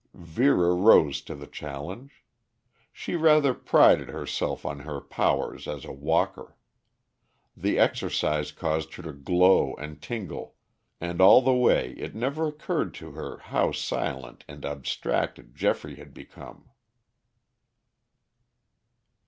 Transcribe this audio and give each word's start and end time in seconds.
Vera 0.15 0.73
rose 0.73 1.21
to 1.21 1.35
the 1.35 1.45
challenge. 1.45 2.23
She 2.91 3.15
rather 3.15 3.53
prided 3.53 4.09
herself 4.09 4.65
on 4.65 4.79
her 4.79 4.99
powers 4.99 5.67
as 5.67 5.85
a 5.85 5.91
walker. 5.91 6.57
The 7.55 7.77
exercise 7.77 8.51
caused 8.51 8.95
her 8.95 9.03
to 9.03 9.13
glow 9.13 9.75
and 9.75 10.01
tingle, 10.01 10.55
and 10.99 11.21
all 11.21 11.43
the 11.43 11.53
way 11.53 11.91
it 11.97 12.15
never 12.15 12.47
occurred 12.47 12.95
to 12.95 13.11
her 13.11 13.37
how 13.37 13.73
silent 13.73 14.43
and 14.47 14.65
abstracted 14.65 15.53
Geoffrey 15.55 15.97
had 15.97 16.15
become. 16.15 16.71